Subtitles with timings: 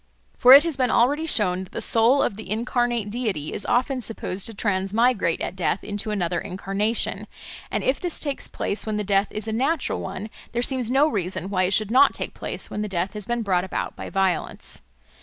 [0.35, 4.01] For it has been already shown that the soul of the incarnate deity is often
[4.01, 7.27] supposed to transmigrate at death into another incarnation;
[7.69, 11.07] and if this takes place when the death is a natural one, there seems no
[11.07, 14.09] reason why it should not take place when the death has been brought about by
[14.09, 14.81] violence.